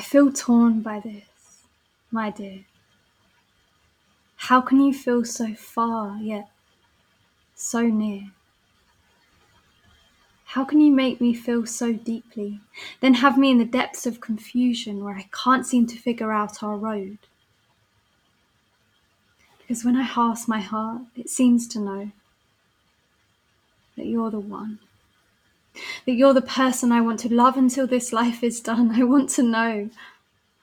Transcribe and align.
I 0.00 0.02
feel 0.02 0.32
torn 0.32 0.80
by 0.80 0.98
this, 1.00 1.66
my 2.10 2.30
dear. 2.30 2.64
How 4.48 4.62
can 4.62 4.80
you 4.80 4.94
feel 4.94 5.26
so 5.26 5.54
far 5.54 6.16
yet 6.16 6.48
so 7.54 7.82
near? 7.82 8.30
How 10.46 10.64
can 10.64 10.80
you 10.80 10.90
make 10.90 11.20
me 11.20 11.34
feel 11.34 11.66
so 11.66 11.92
deeply, 11.92 12.60
then 13.00 13.12
have 13.12 13.36
me 13.36 13.50
in 13.50 13.58
the 13.58 13.66
depths 13.66 14.06
of 14.06 14.22
confusion 14.22 15.04
where 15.04 15.16
I 15.16 15.28
can't 15.34 15.66
seem 15.66 15.86
to 15.88 15.98
figure 15.98 16.32
out 16.32 16.62
our 16.62 16.78
road? 16.78 17.18
Because 19.58 19.84
when 19.84 19.96
I 19.96 20.08
ask 20.16 20.48
my 20.48 20.60
heart, 20.60 21.02
it 21.14 21.28
seems 21.28 21.68
to 21.68 21.78
know 21.78 22.10
that 23.98 24.06
you're 24.06 24.30
the 24.30 24.40
one. 24.40 24.78
That 26.06 26.12
you're 26.12 26.34
the 26.34 26.42
person 26.42 26.92
I 26.92 27.00
want 27.00 27.20
to 27.20 27.34
love 27.34 27.56
until 27.56 27.86
this 27.86 28.12
life 28.12 28.42
is 28.42 28.60
done. 28.60 28.90
I 29.00 29.04
want 29.04 29.30
to 29.30 29.42
know 29.42 29.90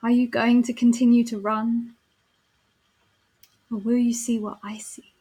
are 0.04 0.12
you 0.12 0.28
going 0.28 0.62
to 0.64 0.74
continue 0.74 1.24
to 1.26 1.40
run? 1.40 1.96
Or 3.72 3.80
will 3.80 3.98
you 3.98 4.14
see 4.14 4.40
what 4.40 4.60
I 4.64 4.78
see? 4.78 5.12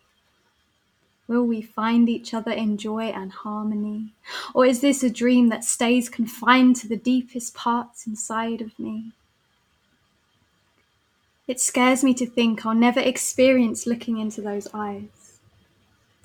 Will 1.28 1.44
we 1.44 1.60
find 1.60 2.08
each 2.08 2.32
other 2.32 2.52
in 2.52 2.76
joy 2.76 3.04
and 3.04 3.32
harmony? 3.32 4.12
Or 4.54 4.64
is 4.64 4.80
this 4.80 5.02
a 5.02 5.10
dream 5.10 5.48
that 5.48 5.64
stays 5.64 6.08
confined 6.08 6.76
to 6.76 6.88
the 6.88 6.96
deepest 6.96 7.54
parts 7.54 8.06
inside 8.06 8.60
of 8.60 8.78
me? 8.78 9.12
It 11.48 11.60
scares 11.60 12.04
me 12.04 12.12
to 12.14 12.26
think 12.26 12.64
I'll 12.64 12.74
never 12.74 13.00
experience 13.00 13.86
looking 13.86 14.18
into 14.18 14.40
those 14.40 14.68
eyes, 14.74 15.08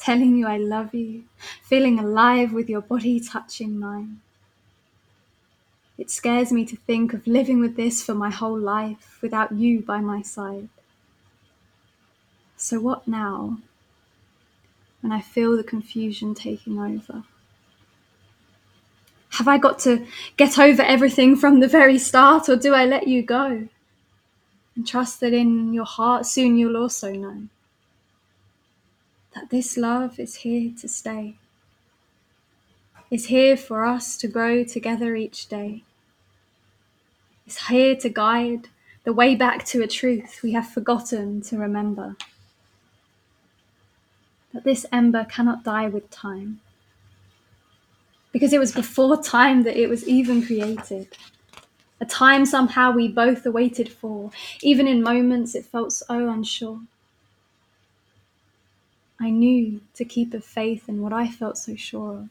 telling 0.01 0.35
you 0.35 0.47
I 0.47 0.57
love 0.57 0.93
you, 0.95 1.23
feeling 1.61 1.99
alive 1.99 2.51
with 2.51 2.69
your 2.69 2.81
body 2.81 3.19
touching 3.19 3.79
mine. 3.79 4.21
It 5.97 6.09
scares 6.09 6.51
me 6.51 6.65
to 6.65 6.75
think 6.75 7.13
of 7.13 7.27
living 7.27 7.59
with 7.59 7.75
this 7.75 8.03
for 8.03 8.15
my 8.15 8.31
whole 8.31 8.57
life 8.57 9.19
without 9.21 9.51
you 9.51 9.81
by 9.81 9.99
my 9.99 10.23
side. 10.23 10.69
So, 12.57 12.79
what 12.79 13.07
now 13.07 13.59
when 15.01 15.11
I 15.11 15.21
feel 15.21 15.55
the 15.55 15.63
confusion 15.63 16.33
taking 16.33 16.79
over? 16.79 17.23
Have 19.31 19.47
I 19.47 19.57
got 19.57 19.79
to 19.79 20.05
get 20.37 20.59
over 20.59 20.81
everything 20.81 21.35
from 21.35 21.59
the 21.59 21.67
very 21.67 21.97
start, 21.97 22.49
or 22.49 22.55
do 22.55 22.73
I 22.73 22.85
let 22.85 23.07
you 23.07 23.21
go? 23.21 23.67
And 24.75 24.87
trust 24.87 25.19
that 25.19 25.33
in 25.33 25.73
your 25.73 25.85
heart 25.85 26.25
soon 26.25 26.57
you'll 26.57 26.77
also 26.77 27.11
know 27.13 27.47
that 29.33 29.49
this 29.49 29.77
love 29.77 30.19
is 30.19 30.35
here 30.35 30.71
to 30.79 30.87
stay, 30.87 31.37
is 33.09 33.27
here 33.27 33.57
for 33.57 33.85
us 33.85 34.17
to 34.17 34.27
grow 34.27 34.63
together 34.63 35.15
each 35.15 35.47
day, 35.47 35.83
is 37.47 37.67
here 37.67 37.95
to 37.95 38.09
guide 38.09 38.67
the 39.03 39.13
way 39.13 39.35
back 39.35 39.65
to 39.65 39.81
a 39.81 39.87
truth 39.87 40.41
we 40.43 40.51
have 40.51 40.69
forgotten 40.69 41.41
to 41.41 41.57
remember 41.57 42.15
that 44.53 44.63
this 44.63 44.85
ember 44.91 45.25
cannot 45.25 45.63
die 45.63 45.87
with 45.87 46.09
time. 46.09 46.59
Because 48.31 48.53
it 48.53 48.59
was 48.59 48.71
before 48.71 49.21
time 49.21 49.63
that 49.63 49.77
it 49.77 49.89
was 49.89 50.07
even 50.07 50.45
created. 50.45 51.07
A 51.99 52.05
time 52.05 52.45
somehow 52.45 52.91
we 52.91 53.07
both 53.07 53.45
awaited 53.45 53.89
for, 53.89 54.31
even 54.61 54.87
in 54.87 55.03
moments 55.03 55.55
it 55.55 55.65
felt 55.65 55.93
so 55.93 56.29
unsure. 56.29 56.81
I 59.23 59.29
knew 59.29 59.81
to 59.93 60.03
keep 60.03 60.33
a 60.33 60.41
faith 60.41 60.89
in 60.89 60.99
what 61.03 61.13
I 61.13 61.27
felt 61.27 61.55
so 61.55 61.75
sure 61.75 62.13
of. 62.21 62.29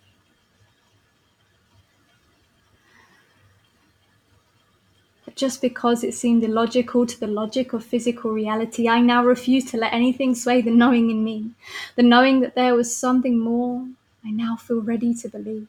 But 5.25 5.37
just 5.37 5.63
because 5.63 6.03
it 6.03 6.15
seemed 6.15 6.43
illogical 6.43 7.07
to 7.07 7.21
the 7.21 7.29
logic 7.29 7.73
of 7.73 7.85
physical 7.85 8.33
reality, 8.33 8.89
I 8.89 9.01
now 9.01 9.25
refuse 9.25 9.65
to 9.67 9.77
let 9.77 9.93
anything 9.93 10.35
sway 10.35 10.63
the 10.63 10.73
knowing 10.73 11.11
in 11.11 11.23
me. 11.23 11.53
The 11.95 12.03
knowing 12.03 12.41
that 12.41 12.57
there 12.57 12.75
was 12.75 12.97
something 12.97 13.39
more, 13.39 13.87
I 14.25 14.33
now 14.33 14.57
feel 14.57 14.81
ready 14.81 15.15
to 15.15 15.29
believe. 15.29 15.69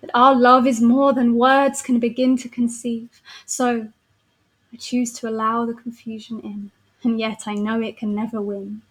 That 0.00 0.10
our 0.14 0.34
love 0.34 0.66
is 0.66 0.80
more 0.80 1.12
than 1.12 1.38
words 1.38 1.80
can 1.80 2.00
begin 2.00 2.36
to 2.38 2.48
conceive. 2.48 3.22
So 3.46 3.92
I 4.72 4.76
choose 4.78 5.12
to 5.20 5.28
allow 5.28 5.64
the 5.64 5.74
confusion 5.74 6.40
in, 6.40 6.72
and 7.04 7.20
yet 7.20 7.44
I 7.46 7.54
know 7.54 7.80
it 7.80 7.96
can 7.96 8.16
never 8.16 8.42
win 8.42 8.82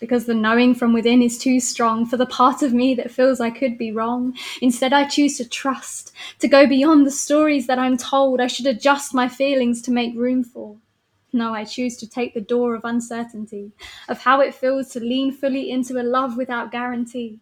because 0.00 0.24
the 0.24 0.34
knowing 0.34 0.74
from 0.74 0.92
within 0.92 1.22
is 1.22 1.38
too 1.38 1.60
strong 1.60 2.06
for 2.06 2.16
the 2.16 2.26
part 2.26 2.62
of 2.62 2.72
me 2.72 2.94
that 2.94 3.10
feels 3.10 3.38
I 3.38 3.50
could 3.50 3.76
be 3.76 3.92
wrong. 3.92 4.34
Instead, 4.62 4.92
I 4.92 5.06
choose 5.06 5.36
to 5.36 5.48
trust, 5.48 6.12
to 6.40 6.48
go 6.48 6.66
beyond 6.66 7.06
the 7.06 7.10
stories 7.10 7.66
that 7.66 7.78
I'm 7.78 7.98
told 7.98 8.40
I 8.40 8.46
should 8.46 8.66
adjust 8.66 9.14
my 9.14 9.28
feelings 9.28 9.82
to 9.82 9.92
make 9.92 10.16
room 10.16 10.42
for. 10.42 10.78
No, 11.32 11.54
I 11.54 11.64
choose 11.64 11.96
to 11.98 12.08
take 12.08 12.34
the 12.34 12.40
door 12.40 12.74
of 12.74 12.84
uncertainty, 12.84 13.72
of 14.08 14.22
how 14.22 14.40
it 14.40 14.54
feels 14.54 14.88
to 14.90 15.00
lean 15.00 15.30
fully 15.30 15.70
into 15.70 16.00
a 16.00 16.02
love 16.02 16.36
without 16.36 16.72
guarantee. 16.72 17.38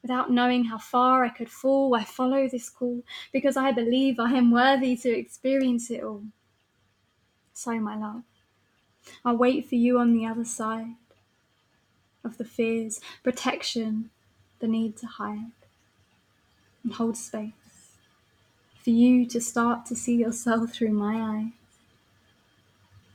Without 0.00 0.30
knowing 0.30 0.64
how 0.66 0.78
far 0.78 1.24
I 1.24 1.28
could 1.28 1.50
fall, 1.50 1.94
I 1.94 2.04
follow 2.04 2.48
this 2.48 2.70
call 2.70 3.02
because 3.32 3.56
I 3.56 3.72
believe 3.72 4.18
I 4.18 4.32
am 4.32 4.52
worthy 4.52 4.96
to 4.96 5.10
experience 5.10 5.90
it 5.90 6.02
all. 6.02 6.22
So, 7.52 7.78
my 7.80 7.96
love, 7.96 8.22
I'll 9.24 9.36
wait 9.36 9.68
for 9.68 9.74
you 9.74 9.98
on 9.98 10.14
the 10.14 10.24
other 10.24 10.44
side 10.44 10.94
of 12.28 12.38
the 12.38 12.44
fears, 12.44 13.00
protection, 13.24 14.10
the 14.60 14.68
need 14.68 14.96
to 14.98 15.06
hide, 15.06 15.50
and 16.84 16.92
hold 16.92 17.16
space 17.16 17.52
for 18.88 18.90
you 18.90 19.26
to 19.26 19.40
start 19.40 19.84
to 19.86 19.94
see 19.96 20.14
yourself 20.14 20.72
through 20.72 20.92
my 20.92 21.16
eyes 21.16 21.52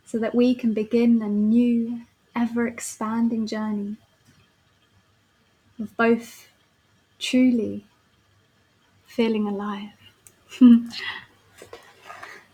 so 0.06 0.20
that 0.20 0.36
we 0.36 0.54
can 0.54 0.74
begin 0.74 1.22
a 1.22 1.28
new, 1.28 2.02
ever 2.36 2.68
expanding 2.68 3.48
journey 3.48 3.98
of 5.80 5.96
both 5.98 6.48
truly 7.18 7.86
feeling 9.08 9.48
alive. 9.48 9.90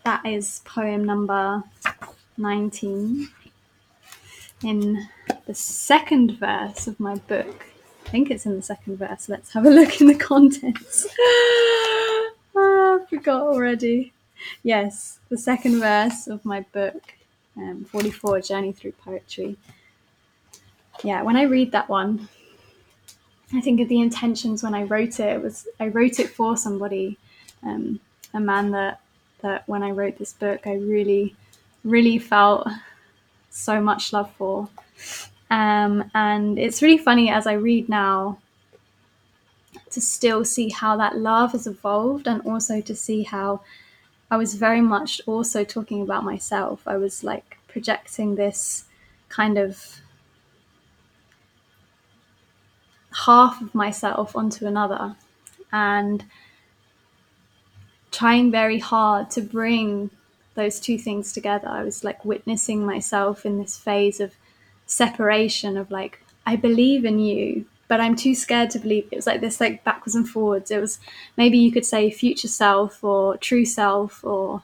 that 0.04 0.24
is 0.24 0.62
poem 0.64 1.04
number 1.04 1.62
19 2.38 3.28
in 4.62 5.08
the 5.50 5.54
second 5.54 6.38
verse 6.38 6.86
of 6.86 7.00
my 7.00 7.16
book. 7.16 7.66
I 8.06 8.08
think 8.08 8.30
it's 8.30 8.46
in 8.46 8.54
the 8.54 8.62
second 8.62 8.98
verse. 8.98 9.28
Let's 9.28 9.52
have 9.52 9.66
a 9.66 9.70
look 9.70 10.00
in 10.00 10.06
the 10.06 10.14
contents. 10.14 11.08
oh, 11.18 12.30
I 12.54 13.10
forgot 13.10 13.42
already. 13.42 14.12
Yes, 14.62 15.18
the 15.28 15.36
second 15.36 15.80
verse 15.80 16.28
of 16.28 16.44
my 16.44 16.60
book, 16.72 17.02
um, 17.56 17.84
44 17.84 18.42
Journey 18.42 18.70
Through 18.70 18.92
Poetry. 18.92 19.56
Yeah, 21.02 21.22
when 21.22 21.34
I 21.36 21.42
read 21.42 21.72
that 21.72 21.88
one, 21.88 22.28
I 23.52 23.60
think 23.60 23.80
of 23.80 23.88
the 23.88 24.00
intentions 24.00 24.62
when 24.62 24.72
I 24.72 24.84
wrote 24.84 25.18
it. 25.18 25.34
It 25.34 25.42
was 25.42 25.66
I 25.80 25.88
wrote 25.88 26.20
it 26.20 26.30
for 26.30 26.56
somebody, 26.56 27.18
um, 27.64 27.98
a 28.32 28.38
man 28.38 28.70
that 28.70 29.00
that 29.40 29.68
when 29.68 29.82
I 29.82 29.90
wrote 29.90 30.16
this 30.16 30.32
book, 30.32 30.68
I 30.68 30.74
really, 30.74 31.34
really 31.82 32.20
felt 32.20 32.68
so 33.50 33.80
much 33.80 34.12
love 34.12 34.30
for. 34.38 34.68
Um, 35.50 36.10
and 36.14 36.58
it's 36.58 36.80
really 36.80 36.98
funny 36.98 37.30
as 37.30 37.46
I 37.46 37.54
read 37.54 37.88
now 37.88 38.38
to 39.90 40.00
still 40.00 40.44
see 40.44 40.70
how 40.70 40.96
that 40.96 41.18
love 41.18 41.52
has 41.52 41.66
evolved 41.66 42.28
and 42.28 42.40
also 42.42 42.80
to 42.80 42.94
see 42.94 43.24
how 43.24 43.60
I 44.30 44.36
was 44.36 44.54
very 44.54 44.80
much 44.80 45.20
also 45.26 45.64
talking 45.64 46.02
about 46.02 46.24
myself. 46.24 46.86
I 46.86 46.96
was 46.96 47.24
like 47.24 47.58
projecting 47.66 48.36
this 48.36 48.84
kind 49.28 49.58
of 49.58 50.00
half 53.26 53.60
of 53.60 53.74
myself 53.74 54.36
onto 54.36 54.66
another 54.66 55.16
and 55.72 56.24
trying 58.12 58.50
very 58.50 58.78
hard 58.78 59.30
to 59.30 59.40
bring 59.40 60.10
those 60.54 60.78
two 60.78 60.98
things 60.98 61.32
together. 61.32 61.68
I 61.68 61.82
was 61.82 62.04
like 62.04 62.24
witnessing 62.24 62.84
myself 62.84 63.44
in 63.44 63.58
this 63.58 63.76
phase 63.76 64.20
of 64.20 64.34
separation 64.90 65.76
of 65.76 65.90
like 65.90 66.22
I 66.44 66.56
believe 66.56 67.04
in 67.04 67.18
you, 67.20 67.64
but 67.88 68.00
I'm 68.00 68.16
too 68.16 68.34
scared 68.34 68.70
to 68.70 68.78
believe. 68.78 69.06
It 69.10 69.16
was 69.16 69.26
like 69.26 69.40
this 69.40 69.60
like 69.60 69.84
backwards 69.84 70.14
and 70.14 70.28
forwards. 70.28 70.70
It 70.70 70.80
was 70.80 70.98
maybe 71.36 71.58
you 71.58 71.70
could 71.70 71.86
say 71.86 72.10
future 72.10 72.48
self 72.48 73.02
or 73.04 73.36
true 73.36 73.64
self 73.64 74.24
or 74.24 74.62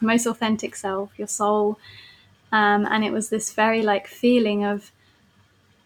most 0.00 0.26
authentic 0.26 0.74
self, 0.74 1.10
your 1.16 1.28
soul. 1.28 1.78
Um, 2.50 2.86
and 2.90 3.04
it 3.04 3.12
was 3.12 3.28
this 3.28 3.52
very 3.52 3.82
like 3.82 4.06
feeling 4.06 4.64
of 4.64 4.90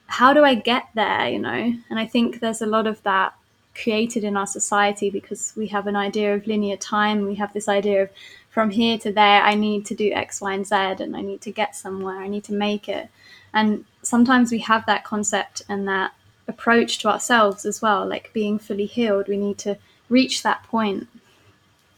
how 0.06 0.32
do 0.32 0.44
I 0.44 0.54
get 0.54 0.84
there, 0.94 1.28
you 1.28 1.38
know? 1.38 1.74
And 1.90 1.98
I 1.98 2.06
think 2.06 2.40
there's 2.40 2.62
a 2.62 2.66
lot 2.66 2.86
of 2.86 3.02
that 3.02 3.34
created 3.74 4.24
in 4.24 4.36
our 4.36 4.46
society 4.46 5.10
because 5.10 5.52
we 5.56 5.66
have 5.68 5.86
an 5.86 5.96
idea 5.96 6.34
of 6.34 6.46
linear 6.46 6.76
time. 6.76 7.26
We 7.26 7.36
have 7.36 7.52
this 7.52 7.68
idea 7.68 8.04
of 8.04 8.10
from 8.50 8.68
here 8.68 8.98
to 8.98 9.10
there, 9.10 9.42
I 9.42 9.54
need 9.54 9.86
to 9.86 9.94
do 9.94 10.12
X, 10.12 10.42
Y, 10.42 10.52
and 10.52 10.66
Z, 10.66 10.74
and 10.74 11.16
I 11.16 11.22
need 11.22 11.40
to 11.40 11.50
get 11.50 11.74
somewhere. 11.74 12.18
I 12.18 12.28
need 12.28 12.44
to 12.44 12.52
make 12.52 12.86
it. 12.86 13.08
And 13.54 13.84
sometimes 14.02 14.50
we 14.50 14.58
have 14.60 14.86
that 14.86 15.04
concept 15.04 15.62
and 15.68 15.86
that 15.88 16.12
approach 16.48 16.98
to 16.98 17.08
ourselves 17.08 17.64
as 17.64 17.80
well, 17.82 18.06
like 18.06 18.32
being 18.32 18.58
fully 18.58 18.86
healed. 18.86 19.28
We 19.28 19.36
need 19.36 19.58
to 19.58 19.78
reach 20.08 20.42
that 20.42 20.62
point. 20.64 21.08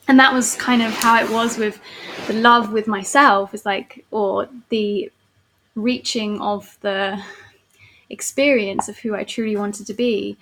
and 0.07 0.19
that 0.19 0.33
was 0.33 0.55
kind 0.57 0.83
of 0.83 0.93
how 0.93 1.23
it 1.23 1.31
was 1.31 1.57
with 1.57 1.81
the 2.27 2.35
love 2.35 2.73
with 2.73 2.87
myself 2.87 3.55
is 3.55 3.65
like 3.65 4.05
or 4.11 4.49
the 4.69 5.11
reaching 5.75 6.41
of 6.41 6.77
the 6.83 7.23
experience 8.11 8.89
of 8.89 8.99
who 8.99 9.15
I 9.15 9.25
truly 9.25 9.57
wanted 9.57 9.87
to 9.87 9.95
be 9.95 10.37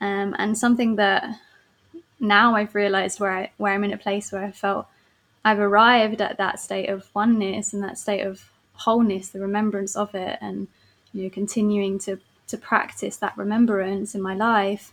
um, 0.00 0.34
and 0.38 0.56
something 0.56 0.96
that 0.96 1.24
now 2.20 2.54
I've 2.54 2.74
realized 2.74 3.20
where 3.20 3.32
I 3.32 3.50
where 3.56 3.72
I'm 3.72 3.84
in 3.84 3.92
a 3.92 3.98
place 3.98 4.30
where 4.32 4.44
I 4.44 4.52
felt 4.52 4.86
I've 5.44 5.58
arrived 5.58 6.20
at 6.20 6.38
that 6.38 6.60
state 6.60 6.88
of 6.88 7.08
oneness 7.14 7.72
and 7.72 7.82
that 7.82 7.98
state 7.98 8.22
of 8.22 8.50
wholeness 8.78 9.28
the 9.28 9.40
remembrance 9.40 9.96
of 9.96 10.14
it 10.14 10.38
and 10.40 10.68
you 11.12 11.24
know 11.24 11.30
continuing 11.30 11.98
to 11.98 12.18
to 12.46 12.56
practice 12.56 13.16
that 13.16 13.36
remembrance 13.36 14.14
in 14.14 14.22
my 14.22 14.34
life 14.34 14.92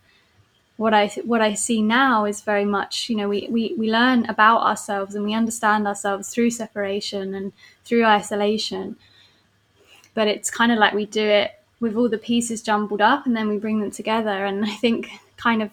what 0.78 0.94
I 0.94 1.08
what 1.24 1.42
I 1.42 1.54
see 1.54 1.82
now 1.82 2.26
is 2.26 2.42
very 2.42 2.66
much, 2.66 3.10
you 3.10 3.16
know, 3.16 3.30
we, 3.30 3.48
we, 3.50 3.76
we 3.78 3.90
learn 3.90 4.26
about 4.26 4.62
ourselves 4.62 5.16
and 5.16 5.24
we 5.24 5.34
understand 5.34 5.88
ourselves 5.88 6.30
through 6.30 6.52
separation 6.52 7.34
and 7.34 7.54
through 7.86 8.06
isolation. 8.06 8.98
But 10.14 10.28
it's 10.28 10.52
kind 10.52 10.72
of 10.72 10.78
like 10.78 10.94
we 10.94 11.06
do 11.06 11.24
it 11.24 11.60
with 11.80 11.96
all 11.96 12.10
the 12.10 12.18
pieces 12.18 12.62
jumbled 12.62 13.02
up 13.02 13.26
and 13.26 13.36
then 13.36 13.48
we 13.48 13.58
bring 13.58 13.80
them 13.80 13.92
together. 13.92 14.46
And 14.46 14.66
I 14.66 14.76
think 14.76 15.10
kind 15.38 15.62
of 15.62 15.72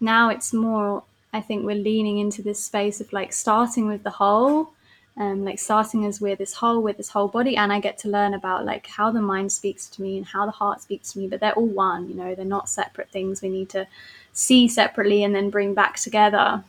now 0.00 0.28
it's 0.28 0.52
more 0.52 1.04
I 1.32 1.40
think 1.40 1.64
we're 1.64 1.76
leaning 1.76 2.18
into 2.18 2.42
this 2.42 2.62
space 2.62 3.00
of 3.00 3.12
like 3.12 3.32
starting 3.32 3.86
with 3.86 4.02
the 4.02 4.10
whole 4.10 4.72
um, 5.16 5.44
like 5.44 5.58
starting 5.58 6.06
as 6.06 6.20
we're 6.20 6.36
this 6.36 6.54
whole 6.54 6.82
with 6.82 6.96
this 6.96 7.08
whole 7.08 7.28
body 7.28 7.56
and 7.56 7.72
i 7.72 7.80
get 7.80 7.98
to 7.98 8.08
learn 8.08 8.34
about 8.34 8.64
like 8.64 8.86
how 8.86 9.10
the 9.10 9.20
mind 9.20 9.52
speaks 9.52 9.88
to 9.88 10.02
me 10.02 10.16
and 10.16 10.26
how 10.26 10.46
the 10.46 10.52
heart 10.52 10.80
speaks 10.80 11.12
to 11.12 11.18
me 11.18 11.26
but 11.26 11.40
they're 11.40 11.52
all 11.52 11.66
one 11.66 12.08
you 12.08 12.14
know 12.14 12.34
they're 12.34 12.44
not 12.44 12.68
separate 12.68 13.10
things. 13.10 13.42
We 13.42 13.48
need 13.48 13.68
to 13.70 13.86
see 14.32 14.68
separately 14.68 15.24
and 15.24 15.34
then 15.34 15.50
bring 15.50 15.74
back 15.74 15.96
together. 15.96 16.62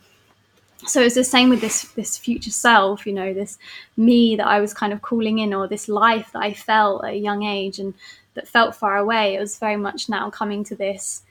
So 0.84 1.00
it's 1.00 1.14
the 1.14 1.22
same 1.22 1.48
with 1.48 1.60
this 1.60 1.82
this 1.92 2.18
future 2.18 2.50
self 2.50 3.06
you 3.06 3.12
know 3.12 3.32
this 3.32 3.56
me 3.96 4.34
that 4.34 4.48
i 4.48 4.60
was 4.60 4.74
kind 4.74 4.92
of 4.92 5.00
calling 5.00 5.38
in 5.38 5.54
or 5.54 5.68
this 5.68 5.88
life 5.88 6.32
that 6.32 6.42
i 6.42 6.52
felt 6.52 7.04
at 7.04 7.12
a 7.12 7.16
young 7.16 7.44
age 7.44 7.78
and 7.78 7.94
that 8.34 8.48
felt 8.48 8.74
far 8.74 8.96
away. 8.96 9.34
It 9.34 9.40
was 9.40 9.58
very 9.58 9.76
much 9.76 10.08
now 10.08 10.30
coming 10.30 10.64
to 10.64 10.74
this 10.74 11.22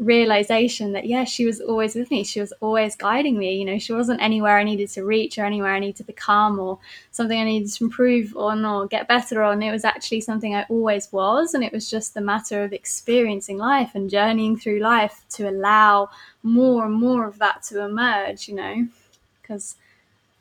realization 0.00 0.92
that 0.92 1.06
yeah 1.06 1.24
she 1.24 1.44
was 1.44 1.60
always 1.60 1.94
with 1.94 2.10
me. 2.10 2.24
She 2.24 2.40
was 2.40 2.52
always 2.60 2.96
guiding 2.96 3.38
me. 3.38 3.54
You 3.56 3.64
know 3.64 3.78
she 3.78 3.92
wasn't 3.92 4.22
anywhere 4.22 4.58
i 4.58 4.64
needed 4.64 4.88
to 4.90 5.04
reach 5.04 5.38
or 5.38 5.44
anywhere 5.44 5.74
i 5.74 5.78
needed 5.78 5.96
to 5.96 6.04
become 6.04 6.58
or 6.58 6.78
something 7.10 7.38
i 7.38 7.44
needed 7.44 7.72
to 7.72 7.84
improve 7.84 8.36
on 8.36 8.64
or 8.64 8.86
get 8.86 9.08
better 9.08 9.42
on. 9.42 9.62
It 9.62 9.72
was 9.72 9.84
actually 9.84 10.20
something 10.22 10.54
i 10.54 10.64
always 10.68 11.12
was 11.12 11.54
and 11.54 11.64
it 11.64 11.72
was 11.72 11.90
just 11.90 12.16
a 12.16 12.20
matter 12.20 12.62
of 12.64 12.72
experiencing 12.72 13.58
life 13.58 13.90
and 13.94 14.10
journeying 14.10 14.56
through 14.56 14.80
life 14.80 15.24
to 15.30 15.48
allow 15.48 16.10
more 16.42 16.86
and 16.86 16.94
more 16.94 17.26
of 17.26 17.38
that 17.38 17.62
to 17.64 17.82
emerge 17.82 18.48
you 18.48 18.54
know 18.54 18.86
because 19.40 19.76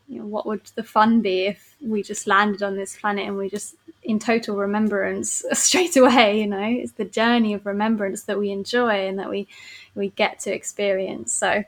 you 0.07 0.19
know, 0.19 0.25
what 0.25 0.45
would 0.45 0.61
the 0.75 0.83
fun 0.83 1.21
be 1.21 1.45
if 1.45 1.75
we 1.81 2.03
just 2.03 2.27
landed 2.27 2.61
on 2.61 2.75
this 2.75 2.97
planet 2.97 3.25
and 3.27 3.37
we 3.37 3.49
just 3.49 3.75
in 4.03 4.19
total 4.19 4.55
remembrance 4.55 5.43
straight 5.53 5.95
away 5.95 6.41
you 6.41 6.47
know? 6.47 6.63
It's 6.63 6.93
the 6.93 7.05
journey 7.05 7.53
of 7.53 7.65
remembrance 7.65 8.23
that 8.23 8.37
we 8.37 8.51
enjoy 8.51 9.07
and 9.07 9.19
that 9.19 9.29
we 9.29 9.47
we 9.95 10.09
get 10.09 10.39
to 10.41 10.53
experience. 10.53 11.33
So 11.33 11.63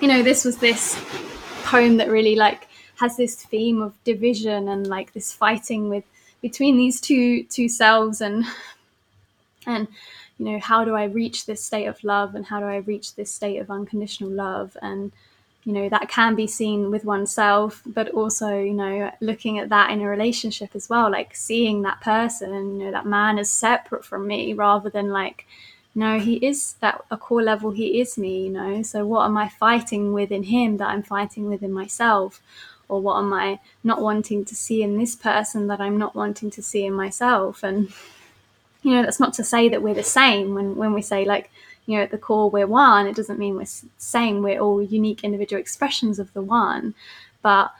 you 0.00 0.08
know 0.08 0.22
this 0.22 0.44
was 0.44 0.58
this 0.58 1.00
poem 1.64 1.96
that 1.96 2.10
really 2.10 2.36
like 2.36 2.68
has 2.96 3.16
this 3.16 3.34
theme 3.34 3.82
of 3.82 3.92
division 4.04 4.68
and 4.68 4.86
like 4.86 5.12
this 5.12 5.32
fighting 5.32 5.88
with 5.88 6.04
between 6.40 6.76
these 6.76 7.00
two 7.00 7.44
two 7.44 7.68
selves 7.68 8.20
and 8.20 8.44
and 9.66 9.88
you 10.38 10.44
know 10.46 10.58
how 10.60 10.84
do 10.84 10.94
i 10.94 11.04
reach 11.04 11.46
this 11.46 11.64
state 11.64 11.86
of 11.86 12.02
love 12.04 12.34
and 12.34 12.46
how 12.46 12.60
do 12.60 12.66
i 12.66 12.76
reach 12.76 13.14
this 13.14 13.32
state 13.32 13.58
of 13.58 13.70
unconditional 13.70 14.30
love? 14.30 14.76
And 14.82 15.12
you 15.66 15.72
know 15.72 15.88
that 15.88 16.08
can 16.08 16.36
be 16.36 16.46
seen 16.46 16.90
with 16.92 17.04
oneself 17.04 17.82
but 17.84 18.08
also 18.10 18.58
you 18.58 18.72
know 18.72 19.10
looking 19.20 19.58
at 19.58 19.68
that 19.68 19.90
in 19.90 20.00
a 20.00 20.08
relationship 20.08 20.70
as 20.74 20.88
well 20.88 21.10
like 21.10 21.34
seeing 21.34 21.82
that 21.82 22.00
person 22.00 22.78
you 22.78 22.84
know 22.84 22.92
that 22.92 23.04
man 23.04 23.36
is 23.36 23.50
separate 23.50 24.04
from 24.04 24.26
me 24.26 24.54
rather 24.54 24.88
than 24.88 25.10
like 25.10 25.44
no 25.94 26.20
he 26.20 26.36
is 26.36 26.74
that 26.74 27.04
a 27.10 27.16
core 27.16 27.42
level 27.42 27.72
he 27.72 28.00
is 28.00 28.16
me 28.16 28.44
you 28.44 28.50
know? 28.50 28.82
So 28.82 29.04
what 29.04 29.24
am 29.24 29.36
i 29.36 29.48
fighting 29.48 30.12
with 30.12 30.30
in 30.30 30.44
him 30.44 30.76
that 30.76 30.88
i'm 30.88 31.02
fighting 31.02 31.48
with 31.48 31.62
in 31.62 31.72
myself? 31.72 32.40
Or 32.88 33.00
what 33.00 33.18
am 33.18 33.32
i 33.32 33.58
not 33.82 34.00
wanting 34.00 34.44
to 34.44 34.54
see 34.54 34.80
in 34.84 34.96
this 34.96 35.16
person 35.16 35.66
that 35.66 35.80
i'm 35.80 35.98
not 35.98 36.14
wanting 36.14 36.50
to 36.52 36.62
see 36.62 36.84
in 36.86 36.92
myself? 36.92 37.64
And 37.64 37.92
you 38.84 38.92
know 38.92 39.02
that's 39.02 39.18
not 39.18 39.34
to 39.34 39.42
say 39.42 39.68
that 39.68 39.82
we're 39.82 39.94
the 39.94 40.04
same 40.04 40.54
when 40.54 40.76
when 40.76 40.92
we 40.92 41.02
say 41.02 41.24
like 41.24 41.50
you 41.86 41.96
know 41.96 42.02
at 42.02 42.10
the 42.10 42.18
core 42.18 42.50
we're 42.50 42.66
one. 42.66 43.06
It 43.06 43.16
doesn't 43.16 43.38
mean 43.38 43.56
we're 43.56 43.66
same. 43.98 44.42
We're 44.42 44.60
all 44.60 44.82
unique 44.82 45.24
individual 45.24 45.60
expressions 45.60 46.18
of 46.18 46.32
the 46.32 46.42
one. 46.42 46.94
But 47.42 47.72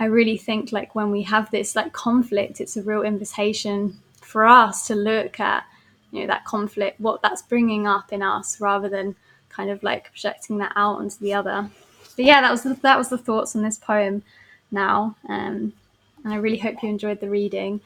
i 0.00 0.06
really 0.06 0.36
think 0.36 0.72
like 0.72 0.96
when 0.96 1.12
we 1.12 1.22
have 1.22 1.48
this 1.52 1.76
like 1.76 1.92
conflict 1.92 2.60
it's 2.60 2.76
a 2.76 2.82
real 2.82 3.02
invitation 3.02 3.96
for 4.20 4.44
us 4.44 4.88
to 4.88 4.94
look 4.96 5.38
at 5.38 5.64
you 6.10 6.20
know 6.20 6.26
that 6.26 6.44
conflict 6.44 6.98
what 7.00 7.22
that's 7.22 7.42
bringing 7.42 7.86
up 7.86 8.12
in 8.12 8.20
us 8.20 8.60
rather 8.60 8.88
than 8.88 9.14
kind 9.48 9.70
of 9.70 9.82
like 9.82 10.10
projecting 10.10 10.58
that 10.58 10.72
out 10.74 10.98
onto 10.98 11.18
the 11.20 11.32
other. 11.32 11.70
But 12.16 12.24
yeah 12.24 12.40
that 12.40 12.50
was 12.50 12.62
the, 12.62 12.74
that 12.82 12.98
was 12.98 13.08
the 13.08 13.18
thoughts 13.18 13.54
on 13.54 13.62
this 13.62 13.78
poem 13.78 14.22
now. 14.70 15.16
Um, 15.28 15.72
and 16.24 16.32
I 16.32 16.36
really 16.36 16.58
hope 16.58 16.82
you 16.82 16.88
enjoyed 16.88 17.20
the 17.20 17.28
reading. 17.28 17.80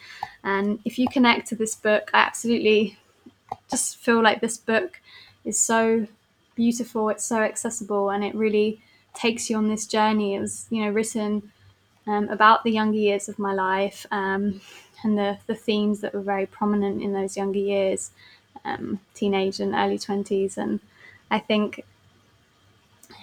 And 0.44 0.78
if 0.84 0.98
you 0.98 1.08
connect 1.08 1.48
to 1.48 1.56
this 1.56 1.74
book, 1.74 2.10
I 2.14 2.20
absolutely 2.20 2.96
just 3.70 3.96
feel 3.96 4.22
like 4.22 4.40
this 4.40 4.56
book 4.56 5.00
is 5.44 5.58
so 5.58 6.06
beautiful, 6.54 7.08
it's 7.08 7.24
so 7.24 7.42
accessible, 7.42 8.10
and 8.10 8.24
it 8.24 8.34
really 8.34 8.80
takes 9.14 9.48
you 9.50 9.56
on 9.56 9.68
this 9.68 9.86
journey. 9.86 10.34
It 10.34 10.40
was, 10.40 10.66
you 10.70 10.84
know, 10.84 10.90
written 10.90 11.52
um, 12.06 12.28
about 12.28 12.64
the 12.64 12.70
younger 12.70 12.98
years 12.98 13.28
of 13.28 13.38
my 13.38 13.52
life 13.52 14.06
um, 14.10 14.60
and 15.04 15.18
the, 15.18 15.38
the 15.46 15.54
themes 15.54 16.00
that 16.00 16.14
were 16.14 16.20
very 16.20 16.46
prominent 16.46 17.02
in 17.02 17.12
those 17.12 17.36
younger 17.36 17.58
years, 17.58 18.10
um, 18.64 19.00
teenage 19.14 19.60
and 19.60 19.74
early 19.74 19.98
20s. 19.98 20.56
And 20.56 20.80
I 21.30 21.38
think 21.38 21.84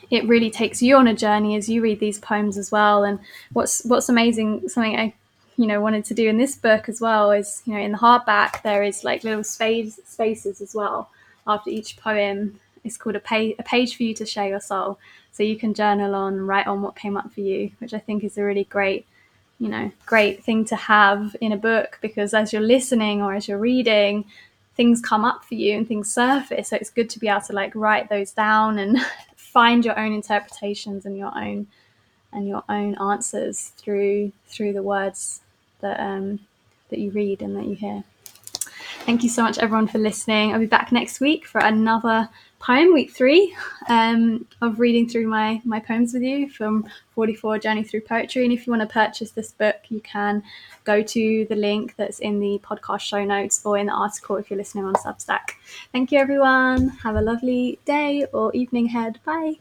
it 0.10 0.28
really 0.28 0.52
takes 0.52 0.82
you 0.82 0.96
on 0.98 1.08
a 1.08 1.14
journey 1.14 1.56
as 1.56 1.70
you 1.70 1.82
read 1.82 2.00
these 2.00 2.20
poems 2.20 2.58
as 2.58 2.72
well. 2.72 3.04
And 3.04 3.20
what's 3.54 3.84
what's 3.86 4.10
amazing, 4.10 4.70
something 4.70 4.98
I 4.98 5.14
you 5.58 5.68
know 5.68 5.80
wanted 5.80 6.06
to 6.06 6.14
do 6.14 6.28
in 6.28 6.38
this 6.38 6.56
book 6.56 6.90
as 6.90 7.00
well 7.00 7.32
is 7.32 7.62
you 7.66 7.74
know 7.74 7.80
in 7.80 7.94
the 7.94 7.98
hardback 7.98 8.62
there 8.64 8.84
is 8.84 9.04
like 9.04 9.24
little 9.24 9.44
space 9.44 10.00
spaces 10.06 10.62
as 10.62 10.76
well 10.76 11.10
after 11.48 11.70
each 11.70 11.98
poem. 11.98 12.60
It's 12.84 12.98
called 12.98 13.16
a 13.16 13.20
page 13.20 13.56
a 13.58 13.64
page 13.64 13.96
for 13.96 14.04
you 14.04 14.14
to 14.16 14.26
share 14.26 14.48
your 14.48 14.60
soul, 14.60 15.00
so 15.32 15.44
you 15.44 15.58
can 15.58 15.74
journal 15.74 16.14
on, 16.16 16.46
write 16.46 16.68
on 16.68 16.82
what 16.82 16.96
came 16.96 17.18
up 17.18 17.32
for 17.32 17.42
you, 17.42 17.72
which 17.80 17.94
I 17.94 18.00
think 18.00 18.24
is 18.24 18.38
a 18.38 18.44
really 18.44 18.66
great 18.66 19.06
you 19.60 19.70
know 19.70 19.92
great 20.06 20.44
thing 20.44 20.66
to 20.66 20.76
have 20.76 21.36
in 21.40 21.52
a 21.52 21.58
book 21.58 21.98
because 22.02 22.34
as 22.34 22.52
you're 22.52 22.62
listening 22.62 23.22
or 23.22 23.34
as 23.34 23.48
you're 23.48 23.58
reading 23.58 24.26
things 24.76 25.02
come 25.02 25.24
up 25.24 25.44
for 25.46 25.56
you 25.56 25.78
and 25.78 25.88
things 25.88 26.14
surface. 26.14 26.70
So 26.70 26.76
it's 26.76 26.90
good 26.90 27.10
to 27.12 27.20
be 27.20 27.28
able 27.28 27.42
to 27.42 27.54
like 27.54 27.74
write 27.76 28.10
those 28.10 28.32
down 28.32 28.78
and 28.78 29.00
find 29.38 29.86
your 29.86 29.98
own 29.98 30.14
interpretations 30.14 31.06
and 31.06 31.18
your 31.18 31.36
own 31.36 31.68
and 32.34 32.48
your 32.48 32.64
own 32.68 32.96
answers 32.96 33.72
through 33.78 34.34
through 34.48 34.74
the 34.74 34.84
words 34.84 35.42
that 35.86 36.00
um, 36.00 36.40
that 36.90 37.00
you 37.00 37.12
read 37.12 37.42
and 37.42 37.56
that 37.56 37.66
you 37.66 37.76
hear. 37.76 38.04
Thank 39.06 39.22
you 39.22 39.30
so 39.30 39.44
much, 39.44 39.60
everyone, 39.60 39.88
for 39.88 40.00
listening. 40.00 40.52
I'll 40.52 40.60
be 40.60 40.66
back 40.66 40.92
next 40.92 41.20
week 41.20 41.46
for 41.46 41.60
another 41.60 42.28
poem, 42.58 42.92
week 42.92 43.12
three, 43.12 43.56
um, 43.88 44.48
of 44.62 44.80
reading 44.80 45.08
through 45.08 45.28
my 45.28 45.62
my 45.64 45.80
poems 45.80 46.14
with 46.14 46.24
you 46.24 46.50
from 46.50 46.86
44 47.14 47.60
Journey 47.60 47.84
Through 47.84 48.02
Poetry. 48.02 48.44
And 48.44 48.52
if 48.52 48.66
you 48.66 48.72
want 48.72 48.82
to 48.82 48.92
purchase 48.92 49.30
this 49.32 49.52
book, 49.52 49.76
you 49.90 50.00
can 50.00 50.42
go 50.86 51.04
to 51.04 51.46
the 51.48 51.56
link 51.56 51.96
that's 51.98 52.18
in 52.18 52.40
the 52.40 52.60
podcast 52.64 53.02
show 53.02 53.24
notes 53.24 53.62
or 53.64 53.78
in 53.78 53.88
the 53.88 53.94
article 53.94 54.38
if 54.38 54.50
you're 54.50 54.58
listening 54.58 54.86
on 54.86 54.96
Substack. 54.96 55.52
Thank 55.92 56.12
you, 56.12 56.18
everyone. 56.18 56.90
Have 57.04 57.16
a 57.16 57.22
lovely 57.22 57.78
day 57.86 58.26
or 58.34 58.52
evening 58.54 58.88
ahead. 58.88 59.20
Bye. 59.24 59.60